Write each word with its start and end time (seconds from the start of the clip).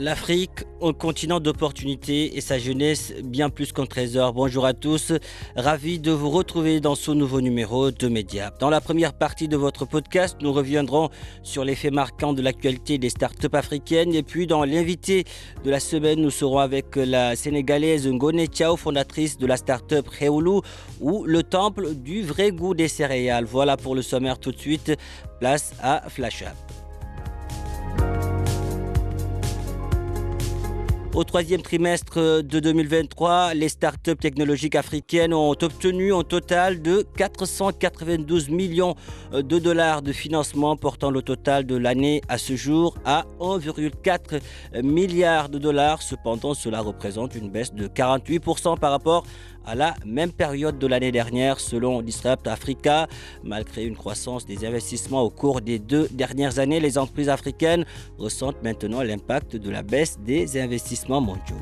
L'Afrique, 0.00 0.64
un 0.80 0.94
continent 0.94 1.40
d'opportunités 1.40 2.34
et 2.34 2.40
sa 2.40 2.58
jeunesse 2.58 3.12
bien 3.22 3.50
plus 3.50 3.70
qu'un 3.70 3.84
trésor. 3.84 4.32
Bonjour 4.32 4.64
à 4.64 4.72
tous, 4.72 5.12
ravi 5.56 5.98
de 5.98 6.10
vous 6.10 6.30
retrouver 6.30 6.80
dans 6.80 6.94
ce 6.94 7.10
nouveau 7.10 7.42
numéro 7.42 7.90
de 7.90 8.08
Média. 8.08 8.50
Dans 8.60 8.70
la 8.70 8.80
première 8.80 9.12
partie 9.12 9.46
de 9.46 9.58
votre 9.58 9.84
podcast, 9.84 10.38
nous 10.40 10.54
reviendrons 10.54 11.10
sur 11.42 11.66
les 11.66 11.74
faits 11.74 11.92
marquants 11.92 12.32
de 12.32 12.40
l'actualité 12.40 12.96
des 12.96 13.10
startups 13.10 13.48
africaines 13.52 14.14
et 14.14 14.22
puis 14.22 14.46
dans 14.46 14.64
l'invité 14.64 15.24
de 15.64 15.70
la 15.70 15.80
semaine, 15.80 16.22
nous 16.22 16.30
serons 16.30 16.60
avec 16.60 16.96
la 16.96 17.36
sénégalaise 17.36 18.08
Ngone 18.08 18.46
Chao, 18.50 18.78
fondatrice 18.78 19.36
de 19.36 19.46
la 19.46 19.58
startup 19.58 20.08
Reoulou 20.08 20.62
ou 21.02 21.26
le 21.26 21.42
temple 21.42 21.92
du 21.94 22.22
vrai 22.22 22.52
goût 22.52 22.72
des 22.72 22.88
céréales. 22.88 23.44
Voilà 23.44 23.76
pour 23.76 23.94
le 23.94 24.00
sommaire 24.00 24.38
tout 24.38 24.52
de 24.52 24.58
suite. 24.58 24.96
Place 25.40 25.74
à 25.82 26.08
Flash 26.08 26.40
Up. 26.40 26.79
Au 31.12 31.24
troisième 31.24 31.60
trimestre 31.60 32.40
de 32.40 32.60
2023, 32.60 33.54
les 33.54 33.68
startups 33.68 34.14
technologiques 34.14 34.76
africaines 34.76 35.34
ont 35.34 35.50
obtenu 35.50 36.14
un 36.14 36.22
total 36.22 36.80
de 36.82 37.04
492 37.16 38.48
millions 38.48 38.94
de 39.32 39.58
dollars 39.58 40.02
de 40.02 40.12
financement, 40.12 40.76
portant 40.76 41.10
le 41.10 41.20
total 41.20 41.66
de 41.66 41.74
l'année 41.74 42.20
à 42.28 42.38
ce 42.38 42.54
jour 42.54 42.96
à 43.04 43.24
1,4 43.40 44.40
milliard 44.84 45.48
de 45.48 45.58
dollars. 45.58 46.00
Cependant, 46.00 46.54
cela 46.54 46.80
représente 46.80 47.34
une 47.34 47.50
baisse 47.50 47.74
de 47.74 47.88
48% 47.88 48.78
par 48.78 48.92
rapport 48.92 49.24
à 49.64 49.74
la 49.74 49.94
même 50.04 50.32
période 50.32 50.78
de 50.78 50.86
l'année 50.86 51.12
dernière 51.12 51.60
selon 51.60 52.02
Disrupt 52.02 52.46
Africa. 52.46 53.08
Malgré 53.44 53.84
une 53.84 53.96
croissance 53.96 54.46
des 54.46 54.64
investissements 54.64 55.22
au 55.22 55.30
cours 55.30 55.60
des 55.60 55.78
deux 55.78 56.08
dernières 56.10 56.58
années, 56.58 56.80
les 56.80 56.98
entreprises 56.98 57.28
africaines 57.28 57.84
ressentent 58.18 58.62
maintenant 58.62 59.02
l'impact 59.02 59.56
de 59.56 59.70
la 59.70 59.82
baisse 59.82 60.18
des 60.18 60.60
investissements 60.60 61.20
mondiaux 61.20 61.56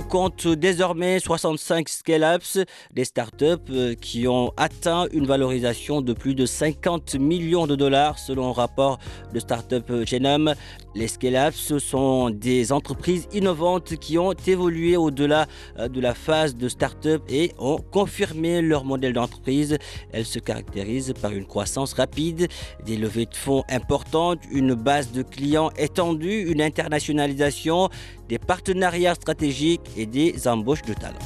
compte 0.00 0.46
désormais 0.46 1.20
65 1.20 1.88
scale-ups, 1.88 2.60
des 2.92 3.04
startups 3.04 3.96
qui 4.00 4.26
ont 4.28 4.52
atteint 4.56 5.06
une 5.12 5.26
valorisation 5.26 6.00
de 6.00 6.12
plus 6.12 6.34
de 6.34 6.46
50 6.46 7.14
millions 7.16 7.66
de 7.66 7.76
dollars 7.76 8.18
selon 8.18 8.50
un 8.50 8.52
rapport 8.52 8.98
de 9.32 9.40
Startup 9.40 9.84
Genome. 10.04 10.54
Les 10.94 11.08
scale-ups 11.08 11.78
sont 11.78 12.30
des 12.30 12.72
entreprises 12.72 13.28
innovantes 13.32 13.96
qui 13.96 14.18
ont 14.18 14.32
évolué 14.32 14.96
au-delà 14.96 15.46
de 15.78 16.00
la 16.00 16.14
phase 16.14 16.56
de 16.56 16.68
start-up 16.68 17.22
et 17.28 17.52
ont 17.58 17.78
confirmé 17.78 18.62
leur 18.62 18.84
modèle 18.84 19.12
d'entreprise. 19.12 19.78
Elles 20.12 20.26
se 20.26 20.38
caractérisent 20.38 21.14
par 21.20 21.32
une 21.32 21.46
croissance 21.46 21.94
rapide, 21.94 22.48
des 22.84 22.96
levées 22.96 23.26
de 23.26 23.34
fonds 23.34 23.64
importantes, 23.68 24.40
une 24.50 24.74
base 24.74 25.12
de 25.12 25.22
clients 25.22 25.70
étendue, 25.76 26.50
une 26.50 26.62
internationalisation, 26.62 27.88
des 28.28 28.38
partenariats 28.38 29.14
stratégiques 29.14 29.83
et 29.96 30.06
des 30.06 30.46
embauches 30.48 30.82
de 30.82 30.94
talents. 30.94 31.18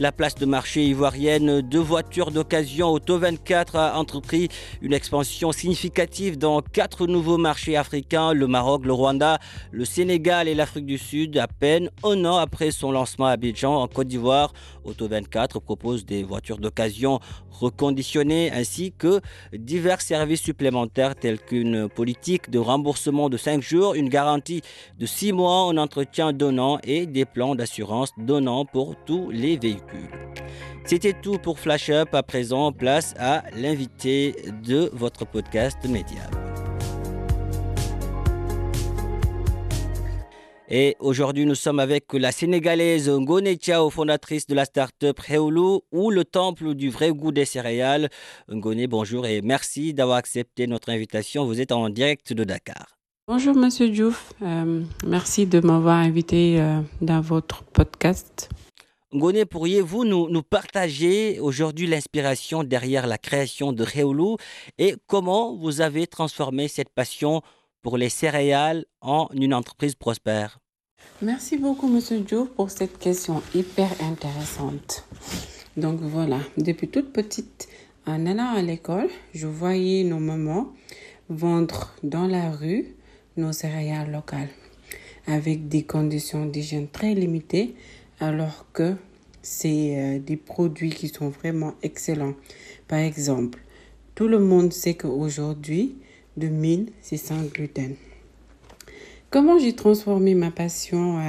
La 0.00 0.12
place 0.12 0.36
de 0.36 0.46
marché 0.46 0.86
ivoirienne 0.86 1.60
de 1.60 1.78
voitures 1.80 2.30
d'occasion 2.30 2.86
Auto 2.86 3.18
24 3.18 3.74
a 3.74 3.98
entrepris 3.98 4.48
une 4.80 4.92
expansion 4.92 5.50
significative 5.50 6.38
dans 6.38 6.62
quatre 6.62 7.08
nouveaux 7.08 7.36
marchés 7.36 7.76
africains, 7.76 8.32
le 8.32 8.46
Maroc, 8.46 8.84
le 8.86 8.92
Rwanda, 8.92 9.40
le 9.72 9.84
Sénégal 9.84 10.46
et 10.46 10.54
l'Afrique 10.54 10.86
du 10.86 10.98
Sud. 10.98 11.36
À 11.36 11.48
peine 11.48 11.90
un 12.04 12.24
an 12.26 12.36
après 12.36 12.70
son 12.70 12.92
lancement 12.92 13.26
à 13.26 13.30
Abidjan, 13.30 13.74
en 13.74 13.88
Côte 13.88 14.06
d'Ivoire, 14.06 14.52
Auto 14.84 15.08
24 15.08 15.58
propose 15.58 16.06
des 16.06 16.22
voitures 16.22 16.58
d'occasion 16.58 17.18
reconditionnées 17.50 18.52
ainsi 18.52 18.92
que 18.96 19.20
divers 19.52 20.00
services 20.00 20.42
supplémentaires 20.42 21.16
tels 21.16 21.40
qu'une 21.40 21.88
politique 21.88 22.50
de 22.50 22.60
remboursement 22.60 23.28
de 23.28 23.36
5 23.36 23.60
jours, 23.60 23.94
une 23.94 24.08
garantie 24.08 24.62
de 24.96 25.06
6 25.06 25.32
mois, 25.32 25.62
un 25.62 25.76
entretien 25.76 26.32
donnant 26.32 26.78
et 26.84 27.06
des 27.06 27.24
plans 27.24 27.56
d'assurance 27.56 28.10
donnant 28.16 28.64
pour 28.64 28.94
tous 29.04 29.30
les 29.30 29.56
véhicules. 29.56 29.87
C'était 30.84 31.12
tout 31.12 31.38
pour 31.38 31.58
Flash 31.58 31.90
Up. 31.90 32.14
À 32.14 32.22
présent, 32.22 32.72
place 32.72 33.14
à 33.18 33.44
l'invité 33.56 34.34
de 34.64 34.90
votre 34.92 35.26
podcast 35.26 35.78
Média. 35.88 36.22
Et 40.70 40.96
aujourd'hui, 41.00 41.46
nous 41.46 41.54
sommes 41.54 41.78
avec 41.78 42.12
la 42.12 42.30
Sénégalaise 42.30 43.08
Ngone 43.08 43.56
Chao, 43.58 43.88
fondatrice 43.88 44.46
de 44.46 44.54
la 44.54 44.66
start-up 44.66 45.18
ou 45.92 46.10
le 46.10 46.24
temple 46.24 46.74
du 46.74 46.90
vrai 46.90 47.10
goût 47.10 47.32
des 47.32 47.46
céréales. 47.46 48.10
Ngone, 48.50 48.86
bonjour 48.86 49.24
et 49.26 49.40
merci 49.40 49.94
d'avoir 49.94 50.18
accepté 50.18 50.66
notre 50.66 50.90
invitation. 50.90 51.46
Vous 51.46 51.62
êtes 51.62 51.72
en 51.72 51.88
direct 51.88 52.34
de 52.34 52.44
Dakar. 52.44 52.98
Bonjour 53.26 53.54
Monsieur 53.54 53.90
Diouf, 53.90 54.32
euh, 54.40 54.82
merci 55.06 55.44
de 55.46 55.60
m'avoir 55.60 55.96
invité 55.96 56.60
euh, 56.60 56.80
dans 57.02 57.20
votre 57.20 57.62
podcast. 57.62 58.48
Ngone, 59.14 59.46
pourriez-vous 59.46 60.04
nous, 60.04 60.42
partager 60.42 61.40
aujourd'hui 61.40 61.86
l'inspiration 61.86 62.62
derrière 62.62 63.06
la 63.06 63.16
création 63.16 63.72
de 63.72 63.82
Reoulou 63.82 64.36
et 64.76 64.96
comment 65.06 65.56
vous 65.56 65.80
avez 65.80 66.06
transformé 66.06 66.68
cette 66.68 66.90
passion 66.90 67.40
pour 67.80 67.96
les 67.96 68.10
céréales 68.10 68.84
en 69.00 69.28
une 69.32 69.54
entreprise 69.54 69.94
prospère? 69.94 70.58
Merci 71.22 71.56
beaucoup, 71.56 71.88
Monsieur 71.88 72.18
Diouf, 72.18 72.50
pour 72.50 72.70
cette 72.70 72.98
question 72.98 73.42
hyper 73.54 73.88
intéressante. 74.02 75.04
Donc 75.78 76.00
voilà, 76.00 76.40
depuis 76.58 76.88
toute 76.88 77.10
petite, 77.10 77.66
en 78.06 78.26
allant 78.26 78.52
à 78.56 78.60
l'école, 78.60 79.08
je 79.32 79.46
voyais 79.46 80.04
nos 80.04 80.18
mamans 80.18 80.74
vendre 81.30 81.94
dans 82.02 82.26
la 82.26 82.50
rue 82.50 82.94
nos 83.38 83.52
céréales 83.52 84.12
locales 84.12 84.50
avec 85.26 85.68
des 85.68 85.84
conditions 85.84 86.44
d'hygiène 86.44 86.88
très 86.88 87.14
limitées 87.14 87.74
alors 88.20 88.66
que 88.72 88.96
c'est 89.42 90.18
des 90.18 90.36
produits 90.36 90.90
qui 90.90 91.08
sont 91.08 91.28
vraiment 91.28 91.74
excellents. 91.82 92.34
Par 92.88 92.98
exemple, 92.98 93.60
tout 94.14 94.28
le 94.28 94.40
monde 94.40 94.72
sait 94.72 94.94
qu'aujourd'hui, 94.94 95.96
de 96.36 96.48
mine, 96.48 96.86
c'est 97.02 97.16
sans 97.16 97.42
gluten. 97.42 97.94
Comment 99.30 99.58
j'ai 99.58 99.74
transformé 99.74 100.34
ma 100.34 100.50
passion 100.50 101.20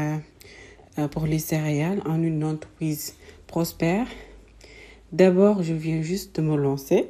euh, 0.98 1.08
pour 1.10 1.25
les 1.25 1.40
céréales 1.40 2.02
en 2.06 2.24
une 2.24 2.44
entreprise 2.46 3.16
prospère? 3.46 4.08
D'abord, 5.12 5.64
je 5.64 5.74
viens 5.74 6.02
juste 6.02 6.38
de 6.38 6.42
me 6.42 6.56
lancer 6.56 7.10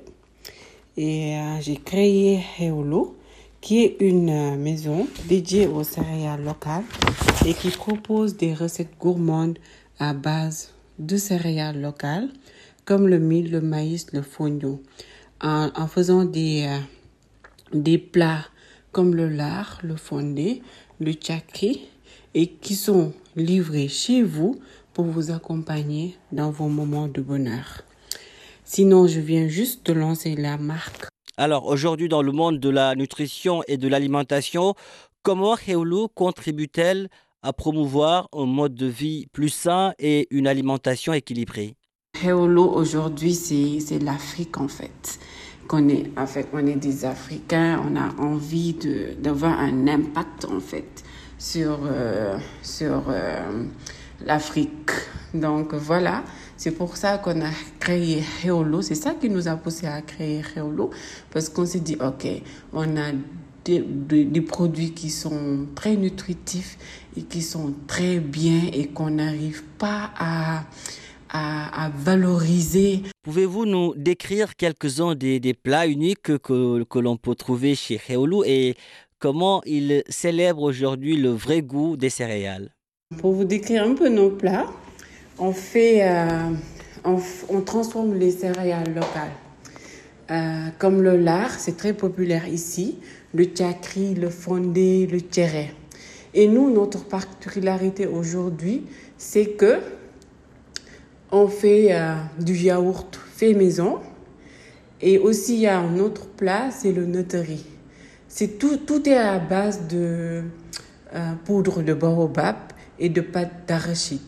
et 0.98 1.36
euh, 1.36 1.62
j'ai 1.62 1.76
créé 1.78 2.42
Heolo, 2.60 3.16
qui 3.62 3.84
est 3.84 3.98
une 4.00 4.30
euh, 4.30 4.56
maison 4.56 5.08
dédiée 5.28 5.68
aux 5.68 5.84
céréales 5.84 6.44
locales 6.44 6.84
et 7.46 7.54
qui 7.54 7.70
propose 7.70 8.38
des 8.38 8.54
recettes 8.54 8.98
gourmandes 9.00 9.60
à 10.00 10.14
base 10.14 10.74
de 10.98 11.18
céréales 11.18 11.82
locales 11.82 12.30
comme 12.86 13.08
le 13.08 13.20
mil, 13.20 13.52
le 13.52 13.62
maïs, 13.62 14.08
le 14.14 14.22
fonio, 14.24 14.82
en, 15.42 15.88
faisant 15.88 16.26
des, 16.26 16.68
euh, 16.68 16.80
des 17.78 17.98
plats 17.98 18.46
comme 18.92 19.14
le 19.14 19.30
lard, 19.30 19.80
le 19.84 19.96
fondé, 19.96 20.64
le 21.00 21.14
tchakri 21.14 21.88
et 22.34 22.48
qui 22.48 22.76
sont 22.76 23.14
livrés 23.36 23.88
chez 23.88 24.24
vous 24.24 24.60
pour 24.94 25.06
vous 25.06 25.32
accompagner 25.32 26.18
dans 26.32 26.52
vos 26.52 26.68
moments 26.68 27.08
de 27.08 27.22
bonheur. 27.22 27.84
Sinon, 28.66 29.08
je 29.08 29.20
viens 29.20 29.48
juste 29.48 29.86
de 29.86 29.94
lancer 29.94 30.36
la 30.36 30.58
marque 30.58 31.09
Alors 31.40 31.68
aujourd'hui 31.68 32.10
dans 32.10 32.22
le 32.22 32.34
monde 32.34 32.60
de 32.60 32.68
la 32.68 32.96
nutrition 32.96 33.64
et 33.70 33.78
de 33.78 33.88
l'alimentation, 33.88 34.76
comment 35.24 35.56
Heulu 35.56 36.10
contribue-t-elle 36.14 37.08
à 37.42 37.54
promouvoir 37.54 38.28
un 38.34 38.46
mode 38.46 38.76
de 38.76 38.88
vie 38.88 39.26
plus 39.32 39.48
sain 39.48 39.94
et 40.00 40.28
une 40.32 40.48
alimentation 40.48 41.14
équilibrée? 41.14 41.78
Heulu 42.22 42.60
aujourd'hui 42.60 43.34
c'est 43.34 44.00
l'Afrique 44.00 44.58
en 44.58 44.68
fait. 44.68 45.18
On 45.72 45.88
est 45.88 46.76
des 46.76 47.06
Africains, 47.06 47.82
on 47.90 47.96
a 47.96 48.22
envie 48.22 48.76
d'avoir 49.18 49.62
un 49.62 49.88
impact 49.88 50.44
en 50.44 50.60
fait 50.60 51.06
sur, 51.38 51.80
euh, 51.86 52.38
euh, 52.82 53.64
l'Afrique. 54.26 54.92
Donc 55.34 55.74
voilà, 55.74 56.26
c'est 56.60 56.72
pour 56.72 56.98
ça 56.98 57.18
qu'on 57.20 57.40
a 57.40 57.52
créé 57.80 58.22
Heolo. 58.44 58.82
C'est 58.82 58.94
ça 58.94 59.14
qui 59.14 59.30
nous 59.30 59.48
a 59.48 59.56
poussé 59.56 59.88
à 59.88 60.02
créer 60.02 60.42
Heolo. 60.58 60.90
Parce 61.32 61.48
qu'on 61.48 61.66
s'est 61.66 61.80
dit, 61.80 61.96
OK, 62.02 62.28
on 62.74 62.98
a 62.98 63.14
des, 63.64 63.80
des, 63.80 64.42
produits 64.42 64.92
qui 64.92 65.10
sont 65.10 65.68
très 65.74 65.96
nutritifs 65.96 66.78
et 67.16 67.22
qui 67.22 67.42
sont 67.42 67.74
très 67.88 68.20
bien 68.20 68.64
et 68.74 68.88
qu'on 68.88 69.12
n'arrive 69.12 69.64
pas 69.78 70.12
à, 70.18 70.66
à, 71.30 71.86
à, 71.86 71.90
valoriser. 71.92 73.04
Pouvez-vous 73.24 73.66
nous 73.66 73.94
décrire 73.96 74.58
quelques-uns 74.58 75.16
des, 75.16 75.40
des, 75.40 75.54
plats 75.54 75.88
uniques 75.88 76.40
que, 76.40 76.84
que 76.84 77.00
l'on 77.00 77.16
peut 77.16 77.36
trouver 77.36 77.74
chez 77.74 78.02
Heolo 78.10 78.44
et 78.44 78.76
comment 79.20 79.62
ils 79.66 80.04
célèbrent 80.10 80.64
aujourd'hui 80.64 81.16
le 81.16 81.30
vrai 81.30 81.62
goût 81.62 81.96
des 81.96 82.10
céréales? 82.10 82.74
Pour 83.18 83.32
vous 83.32 83.46
décrire 83.46 83.86
un 83.86 83.96
peu 83.96 84.10
nos 84.10 84.30
plats, 84.30 84.68
on 85.40 85.54
fait, 85.54 86.02
euh, 86.04 86.52
on, 87.06 87.62
transforme 87.62 88.16
les 88.16 88.32
céréales 88.32 88.94
locales. 88.94 89.32
Euh, 90.32 90.68
comme 90.78 91.02
le 91.02 91.18
lard, 91.18 91.52
c'est 91.52 91.78
très 91.78 91.94
populaire 91.94 92.48
ici, 92.48 93.00
le 93.34 93.46
tchakri, 93.46 94.14
le 94.14 94.30
fondé, 94.30 95.08
le 95.08 95.20
tchéré. 95.20 95.74
Et 96.34 96.48
nous, 96.48 96.72
notre 96.72 97.06
particularité 97.06 98.06
aujourd'hui, 98.06 98.86
c'est 99.18 99.52
que 99.52 99.80
on 101.32 101.48
fait 101.48 101.88
euh, 101.92 102.16
du 102.40 102.56
yaourt 102.56 103.20
fait 103.34 103.54
maison. 103.54 104.00
Et 105.02 105.18
aussi, 105.18 105.56
il 105.56 105.62
y 105.62 105.68
a 105.68 105.80
un 105.80 105.98
autre 106.00 106.28
plat, 106.28 106.70
c'est 106.72 106.92
le 106.92 107.06
nutri. 107.06 107.66
C'est 108.28 108.60
tout, 108.60 108.78
tout 108.78 109.08
est 109.08 109.18
à 109.18 109.40
base 109.40 109.88
de 109.88 110.44
poudre 111.46 111.82
de 111.82 111.94
baobab 111.96 112.56
et 113.00 113.10
de 113.10 113.22
pâte 113.22 113.66
d'arachide. 113.68 114.20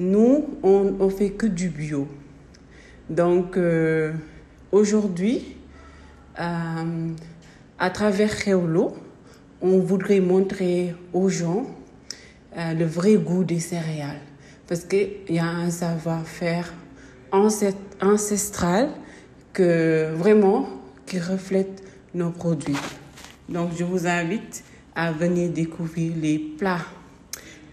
Nous, 0.00 0.46
on, 0.62 0.94
on 0.98 1.10
fait 1.10 1.28
que 1.28 1.44
du 1.44 1.68
bio. 1.68 2.08
Donc, 3.10 3.58
euh, 3.58 4.14
aujourd'hui, 4.72 5.56
euh, 6.40 7.08
à 7.78 7.90
travers 7.90 8.30
Réolo, 8.30 8.96
on 9.60 9.78
voudrait 9.80 10.20
montrer 10.20 10.94
aux 11.12 11.28
gens 11.28 11.66
euh, 12.56 12.72
le 12.72 12.86
vrai 12.86 13.16
goût 13.16 13.44
des 13.44 13.60
céréales. 13.60 14.22
Parce 14.66 14.84
qu'il 14.84 15.10
y 15.28 15.38
a 15.38 15.44
un 15.44 15.68
savoir-faire 15.68 16.72
ancestral 18.00 18.88
que 19.52 20.14
vraiment 20.14 20.66
qui 21.04 21.18
reflète 21.18 21.82
nos 22.14 22.30
produits. 22.30 22.78
Donc, 23.50 23.72
je 23.78 23.84
vous 23.84 24.06
invite 24.06 24.64
à 24.94 25.12
venir 25.12 25.50
découvrir 25.50 26.14
les 26.16 26.38
plats 26.38 26.86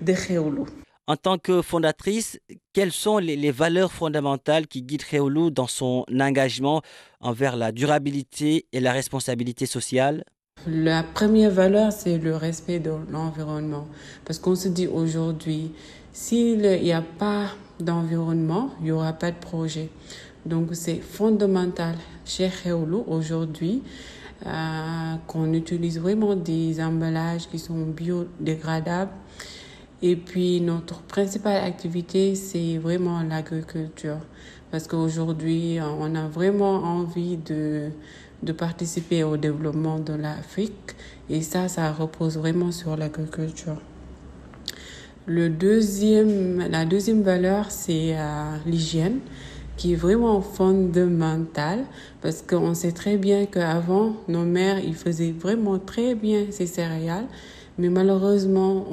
de 0.01 0.11
Réolo. 0.11 0.65
En 1.09 1.15
tant 1.15 1.37
que 1.37 1.61
fondatrice, 1.61 2.37
quelles 2.73 2.91
sont 2.91 3.17
les, 3.17 3.49
valeurs 3.51 3.93
fondamentales 3.93 4.67
qui 4.67 4.81
guident 4.81 5.05
Réolu 5.09 5.51
dans 5.51 5.67
son 5.67 6.03
engagement 6.19 6.81
envers 7.21 7.55
la 7.55 7.71
durabilité 7.71 8.65
et 8.73 8.81
la 8.81 8.91
responsabilité 8.91 9.65
sociale? 9.65 10.25
La 10.67 11.03
première 11.03 11.51
valeur, 11.51 11.93
c'est 11.93 12.17
le 12.17 12.35
respect 12.35 12.79
de 12.79 12.91
l'environnement. 13.09 13.87
Parce 14.25 14.37
qu'on 14.37 14.55
se 14.55 14.67
dit 14.67 14.87
aujourd'hui, 14.87 15.71
s'il 16.11 16.59
n'y 16.59 16.91
a 16.91 17.01
pas 17.01 17.51
d'environnement, 17.79 18.71
il 18.79 18.85
n'y 18.87 18.91
aura 18.91 19.13
pas 19.13 19.31
de 19.31 19.37
projet. 19.39 19.89
Donc 20.45 20.71
c'est 20.73 20.99
fondamental 20.99 21.95
chez 22.25 22.47
Réolu 22.47 22.97
aujourd'hui 23.07 23.81
euh, 24.45 25.15
qu'on 25.25 25.53
utilise 25.53 26.01
vraiment 26.01 26.35
des 26.35 26.81
emballages 26.81 27.47
qui 27.47 27.59
sont 27.59 27.85
biodégradables 27.85 29.11
et 30.01 30.15
puis, 30.15 30.61
notre 30.61 31.01
principale 31.01 31.63
activité, 31.63 32.35
c'est 32.35 32.77
vraiment 32.77 33.23
l'agriculture. 33.23 34.19
Parce 34.69 34.87
qu'aujourd'hui, 34.87 35.79
on 35.81 36.13
a 36.13 36.27
vraiment 36.27 36.83
envie 36.83 37.37
de, 37.37 37.89
de 38.43 38.51
participer 38.51 39.23
au 39.23 39.37
développement 39.37 39.97
de 39.97 40.13
l'Afrique. 40.13 40.95
Et 41.29 41.41
ça, 41.41 41.67
ça 41.67 41.91
repose 41.91 42.37
vraiment 42.37 42.71
sur 42.71 42.95
l'agriculture. 42.95 43.77
Le 45.25 45.49
deuxième, 45.49 46.59
la 46.69 46.85
deuxième 46.85 47.23
valeur, 47.23 47.71
c'est 47.71 48.15
euh, 48.15 48.55
l'hygiène, 48.67 49.19
qui 49.77 49.93
est 49.93 49.97
vraiment 49.97 50.41
fondamentale. 50.41 51.85
Parce 52.21 52.43
qu'on 52.43 52.75
sait 52.75 52.91
très 52.91 53.17
bien 53.17 53.47
qu'avant, 53.47 54.15
nos 54.27 54.45
mères, 54.45 54.79
ils 54.79 54.95
faisaient 54.95 55.33
vraiment 55.37 55.79
très 55.79 56.13
bien 56.13 56.45
ces 56.51 56.67
céréales. 56.67 57.25
Mais 57.77 57.89
malheureusement, 57.89 58.85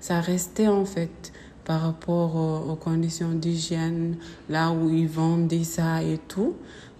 ça 0.00 0.20
restait 0.20 0.68
en 0.68 0.84
fait 0.84 1.32
par 1.64 1.82
rapport 1.82 2.36
aux, 2.36 2.76
conditions 2.76 3.32
d'hygiène, 3.32 4.16
là 4.48 4.70
où 4.70 4.88
ils 4.88 5.08
vendaient 5.08 5.64
ça 5.64 6.02
et 6.02 6.18
tout. 6.28 6.54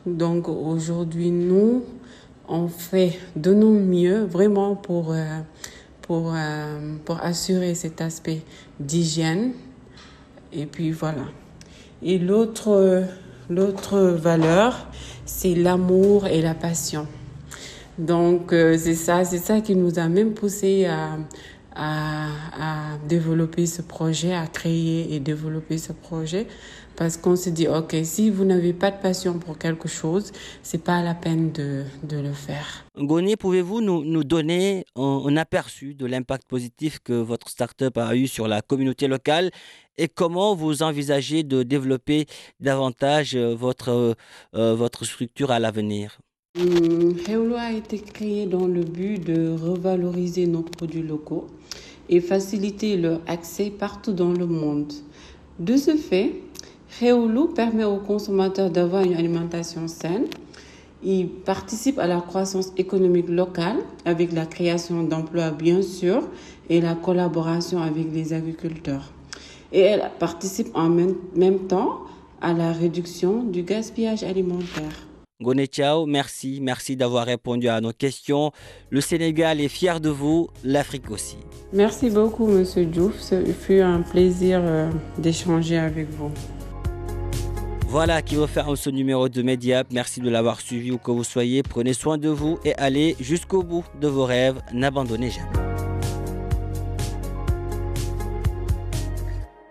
Donc 0.05 0.49
aujourd'hui, 0.49 1.31
nous, 1.31 1.85
on 2.49 2.67
fait 2.67 3.19
de 3.37 3.55
nos 3.55 3.70
mieux 3.70 4.25
vraiment 4.25 4.75
pour, 4.75 5.12
euh, 5.12 5.41
pour, 6.03 6.32
euh, 6.35 6.97
pour 7.05 7.23
assurer 7.23 7.75
cet 7.76 8.00
aspect 8.00 8.43
d'hygiène. 8.81 9.52
Et 10.52 10.67
puis 10.67 10.91
voilà. 10.91 11.25
Et 12.02 12.19
l'autre 12.19 13.09
valeur, 14.00 14.88
c'est 15.25 15.55
l'amour 15.55 16.26
et 16.26 16.43
la 16.43 16.55
passion. 16.55 17.06
Donc, 17.98 18.52
euh, 18.52 18.76
c'est 18.78 18.94
ça, 18.94 19.60
qui 19.60 19.75
nous 19.75 19.98
a 19.98 20.08
même 20.08 20.34
poussé 20.34 20.87
à, 20.87 21.16
à, 21.76 22.98
développer 23.08 23.66
ce 23.66 23.82
projet, 23.82 24.34
à 24.34 24.46
créer 24.46 25.14
et 25.14 25.20
développer 25.20 25.78
ce 25.78 25.93
projet. 25.93 26.46
Parce 26.96 27.19
qu'on 27.19 27.37
se 27.37 27.50
dit, 27.50 27.69
OK, 27.69 27.94
si 28.04 28.31
vous 28.31 28.46
n'avez 28.46 28.72
pas 28.72 28.90
de 28.90 28.96
passion 28.96 29.38
pour 29.38 29.58
quelque 29.58 29.87
chose, 29.87 30.32
c'est 30.62 30.82
pas 30.82 31.02
la 31.02 31.14
peine 31.14 31.52
de, 31.52 31.84
le 32.10 32.32
faire. 32.32 32.87
Ngoni, 32.98 33.37
pouvez-vous 33.37 33.82
nous, 33.82 34.25
donner 34.25 34.87
un, 34.96 35.37
aperçu 35.37 35.94
de 35.94 36.06
l'impact 36.06 36.49
positif 36.49 36.99
que 37.00 37.12
votre 37.12 37.50
start-up 37.50 37.99
a 37.99 38.16
eu 38.16 38.26
sur 38.26 38.49
la 38.49 38.62
communauté 38.62 39.09
locale 39.09 39.50
et 39.99 40.09
comment 40.09 40.54
vous 40.54 40.82
envisagez 40.82 41.42
de 41.42 41.62
développer 41.62 42.25
davantage 42.61 43.37
votre, 43.37 44.16
euh, 44.54 44.75
votre 44.75 45.04
structure 45.04 45.50
à 45.50 45.59
l'avenir? 45.59 46.18
Heolo 46.58 47.54
a 47.56 47.70
été 47.70 47.98
créé 47.98 48.46
dans 48.46 48.66
le 48.66 48.80
but 48.82 49.18
de 49.22 49.54
revaloriser 49.54 50.46
nos 50.46 50.62
produits 50.62 51.02
locaux 51.02 51.48
et 52.08 52.20
faciliter 52.20 52.96
leur 52.96 53.20
accès 53.26 53.68
partout 53.68 54.14
dans 54.14 54.32
le 54.32 54.46
monde. 54.46 54.90
De 55.58 55.76
ce 55.76 55.96
fait, 55.96 56.40
Heolo 57.02 57.48
permet 57.48 57.84
aux 57.84 57.98
consommateurs 57.98 58.70
d'avoir 58.70 59.02
une 59.02 59.12
alimentation 59.12 59.86
saine. 59.86 60.28
Il 61.04 61.28
participe 61.28 61.98
à 61.98 62.06
la 62.06 62.22
croissance 62.22 62.72
économique 62.78 63.28
locale 63.28 63.76
avec 64.06 64.32
la 64.32 64.46
création 64.46 65.02
d'emplois 65.02 65.50
bien 65.50 65.82
sûr 65.82 66.26
et 66.70 66.80
la 66.80 66.94
collaboration 66.94 67.82
avec 67.82 68.06
les 68.14 68.32
agriculteurs. 68.32 69.12
Et 69.72 69.80
elle 69.80 70.10
participe 70.18 70.68
en 70.75 70.88
même 70.88 71.58
temps 71.68 72.00
à 72.40 72.54
la 72.54 72.72
réduction 72.72 73.42
du 73.42 73.62
gaspillage 73.62 74.22
alimentaire. 74.22 75.05
Gone 75.43 75.66
Chao, 75.71 76.07
merci, 76.07 76.61
merci 76.62 76.97
d'avoir 76.97 77.26
répondu 77.26 77.69
à 77.69 77.81
nos 77.83 77.93
questions. 77.93 78.52
Le 78.88 79.02
Sénégal 79.02 79.61
est 79.61 79.69
fier 79.69 80.00
de 80.00 80.09
vous, 80.09 80.49
l'Afrique 80.64 81.11
aussi. 81.11 81.37
Merci 81.75 82.09
beaucoup, 82.09 82.47
Monsieur 82.47 82.87
Diouf. 82.87 83.21
Ce 83.21 83.45
fut 83.45 83.81
un 83.81 84.00
plaisir 84.00 84.61
euh, 84.62 84.90
d'échanger 85.19 85.76
avec 85.76 86.09
vous. 86.09 86.31
Voilà 87.87 88.23
qui 88.23 88.37
referme 88.37 88.76
ce 88.76 88.88
numéro 88.88 89.28
de 89.28 89.43
Mediap. 89.43 89.88
Merci 89.93 90.21
de 90.21 90.31
l'avoir 90.31 90.61
suivi 90.61 90.90
où 90.90 90.97
que 90.99 91.11
vous 91.11 91.25
soyez. 91.25 91.62
Prenez 91.62 91.93
soin 91.93 92.16
de 92.16 92.31
vous 92.31 92.59
et 92.64 92.75
allez 92.76 93.14
jusqu'au 93.21 93.62
bout 93.62 93.85
de 94.00 94.09
vos 94.09 94.25
rêves. 94.25 94.61
N'abandonnez 94.73 95.31
jamais. 95.31 95.65